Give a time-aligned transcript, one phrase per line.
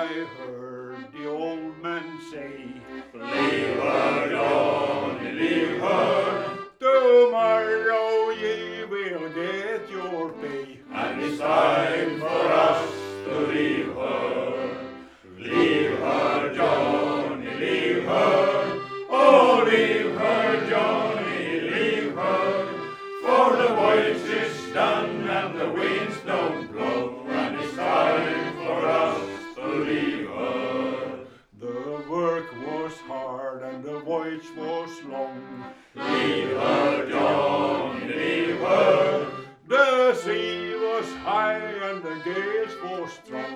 [0.00, 2.70] I heard the old man say.
[3.14, 6.58] Leave her, Johnny, leave her.
[6.78, 10.78] Tomorrow ye will get your pay.
[10.92, 12.92] And it's time for us
[13.24, 14.27] to leave her.
[39.68, 43.47] The sea was high and the gales were strong.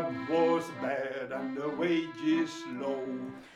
[0.00, 3.04] Grab was bad and the wages low.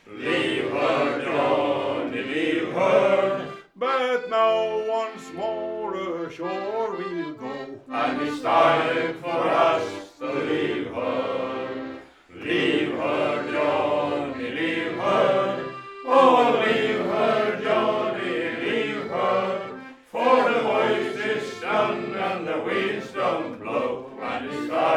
[0.07, 3.51] Leave her, Johnny, leave her.
[3.75, 7.81] But now once more ashore we'll go.
[7.89, 9.87] And it's time for us
[10.19, 11.99] to leave her.
[12.35, 15.73] Leave her, Johnny, leave her.
[16.05, 19.81] Oh, leave her, Johnny, leave her.
[20.11, 24.11] For the voyage is done and the winds don't blow.
[24.21, 24.94] And it's time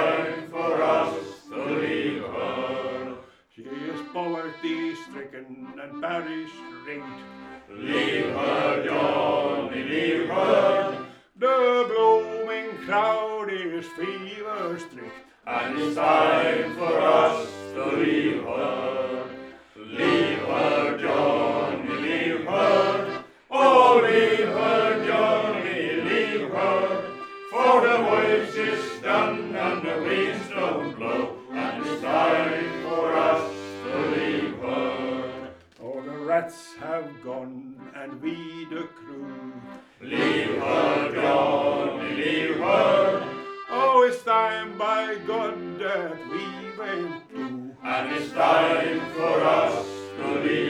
[4.18, 6.50] poverty stricken and parish
[6.84, 7.18] rate.
[7.70, 11.06] Leave her, Johnny, leave her.
[11.36, 11.58] The
[11.90, 15.14] blooming crowd is fever strict.
[15.46, 17.17] And it's time for us
[37.24, 39.52] gone and we the crew.
[40.00, 43.44] Leave her, Johnny, leave her.
[43.70, 47.76] Oh, it's time by God that we went to.
[47.82, 49.86] And it's time for us
[50.18, 50.67] to leave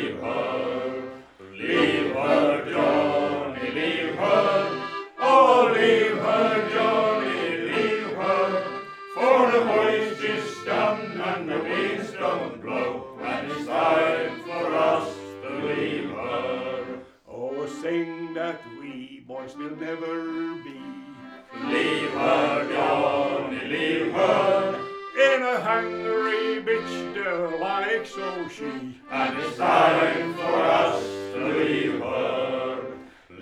[19.49, 20.81] boys will never be.
[21.67, 24.81] Leave her, Johnny, leave her.
[25.15, 29.01] In a hungry bitch the like so she.
[29.11, 31.03] And it's time for us
[31.35, 32.85] to leave her.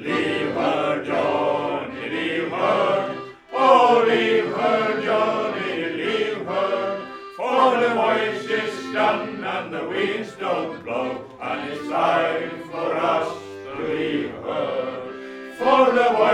[0.01, 3.19] Leave her, Johnny, leave her.
[3.53, 7.09] Oh, leave her, Johnny, leave her.
[7.37, 11.25] For the voyage is done and the winds don't blow.
[11.41, 13.36] And it's time for us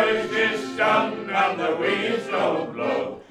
[0.09, 3.22] is done and the winds don't blow.